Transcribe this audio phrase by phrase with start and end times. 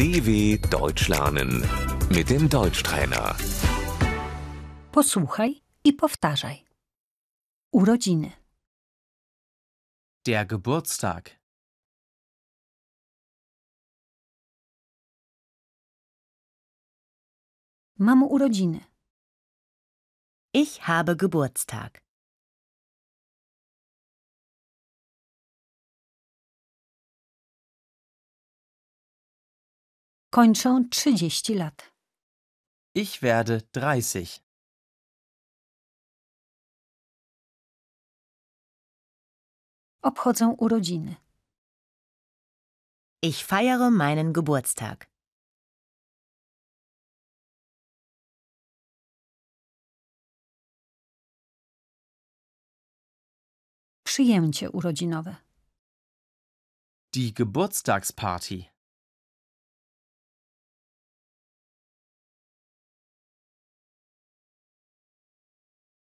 [0.00, 1.62] DW Deutsch lernen
[2.08, 3.36] mit dem Deutschtrainer.
[4.92, 6.64] Posłuchaj i powtarzaj.
[7.72, 8.32] Urodziny,
[10.26, 11.38] Der Geburtstag.
[17.98, 18.80] mam urodziny,
[20.54, 22.02] Ich habe Geburtstag.
[30.30, 31.92] Kończę 30 lat.
[32.94, 34.40] Ich werde 30.
[40.02, 41.16] Obchodzę urodziny.
[43.22, 45.10] Ich feiere meinen Geburtstag.
[54.04, 55.36] Przyjęcie urodzinowe.
[57.14, 58.64] Die Geburtstagsparty.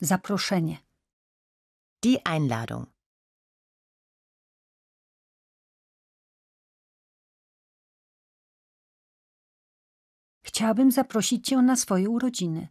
[0.00, 0.78] Zaproszenie.
[2.02, 2.86] Die Einladung.
[10.42, 12.68] Chciałabym zaprosić cię na swoje urodziny.